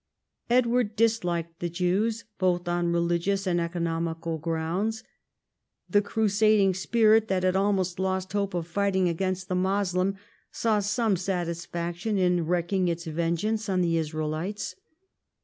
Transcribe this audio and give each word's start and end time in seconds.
Edward 0.49 0.95
disliked 0.95 1.59
the 1.59 1.69
Jews 1.69 2.23
both 2.39 2.67
on 2.67 2.91
religious 2.91 3.45
and 3.45 3.61
economical 3.61 4.39
grounds. 4.39 5.03
The 5.87 6.01
crusading 6.01 6.73
spirit, 6.73 7.27
that 7.27 7.43
had 7.43 7.55
almost 7.55 7.99
lost 7.99 8.33
hope 8.33 8.55
of 8.55 8.65
fighting 8.65 9.07
against 9.07 9.47
the 9.47 9.53
Moslem, 9.53 10.15
saw 10.51 10.79
some 10.79 11.17
satisfaction 11.17 12.17
in 12.17 12.47
wreaking 12.47 12.87
its 12.87 13.05
vengeance 13.05 13.69
on 13.69 13.81
the 13.81 13.95
Israelites. 13.97 14.73